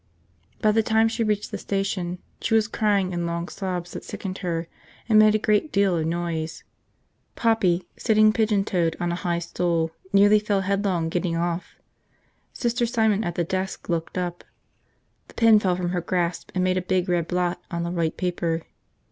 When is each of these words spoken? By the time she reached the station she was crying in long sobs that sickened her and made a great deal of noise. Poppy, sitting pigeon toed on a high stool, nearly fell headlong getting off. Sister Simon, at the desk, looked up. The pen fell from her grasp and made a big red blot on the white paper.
By 0.63 0.71
the 0.71 0.81
time 0.81 1.07
she 1.07 1.23
reached 1.23 1.51
the 1.51 1.59
station 1.59 2.17
she 2.41 2.55
was 2.55 2.67
crying 2.67 3.11
in 3.13 3.27
long 3.27 3.47
sobs 3.49 3.91
that 3.91 4.03
sickened 4.03 4.39
her 4.39 4.67
and 5.07 5.19
made 5.19 5.35
a 5.35 5.37
great 5.37 5.71
deal 5.71 5.95
of 5.95 6.07
noise. 6.07 6.63
Poppy, 7.35 7.87
sitting 7.97 8.33
pigeon 8.33 8.65
toed 8.65 8.95
on 8.99 9.11
a 9.11 9.21
high 9.21 9.37
stool, 9.37 9.91
nearly 10.11 10.39
fell 10.39 10.61
headlong 10.61 11.09
getting 11.09 11.37
off. 11.37 11.75
Sister 12.51 12.87
Simon, 12.87 13.23
at 13.23 13.35
the 13.35 13.43
desk, 13.43 13.89
looked 13.89 14.17
up. 14.17 14.43
The 15.27 15.35
pen 15.35 15.59
fell 15.59 15.75
from 15.75 15.89
her 15.89 16.01
grasp 16.01 16.49
and 16.55 16.63
made 16.63 16.77
a 16.77 16.81
big 16.81 17.07
red 17.07 17.27
blot 17.27 17.61
on 17.69 17.83
the 17.83 17.91
white 17.91 18.17
paper. 18.17 18.63